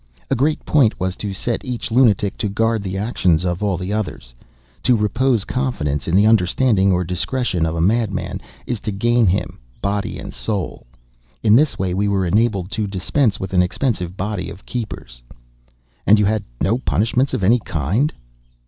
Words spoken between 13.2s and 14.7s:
with an expensive body of